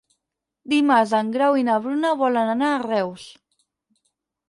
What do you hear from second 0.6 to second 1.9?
Dimarts en Grau i na